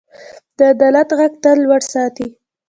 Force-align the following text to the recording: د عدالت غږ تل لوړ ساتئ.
د 0.57 0.59
عدالت 0.73 1.09
غږ 1.17 1.33
تل 1.43 1.57
لوړ 1.65 1.81
ساتئ. 1.91 2.27